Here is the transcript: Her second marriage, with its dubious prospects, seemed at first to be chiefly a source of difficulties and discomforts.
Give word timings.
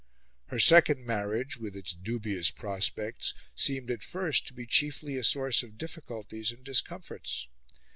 Her 0.47 0.57
second 0.57 1.05
marriage, 1.05 1.57
with 1.57 1.75
its 1.75 1.93
dubious 1.93 2.49
prospects, 2.49 3.35
seemed 3.55 3.91
at 3.91 4.01
first 4.01 4.47
to 4.47 4.53
be 4.55 4.65
chiefly 4.65 5.15
a 5.15 5.23
source 5.23 5.61
of 5.61 5.77
difficulties 5.77 6.51
and 6.51 6.63
discomforts. 6.63 7.47